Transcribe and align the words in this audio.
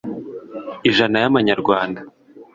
ijana 0.89 1.17
y 1.23 1.27
amanyarwanda 1.29 2.01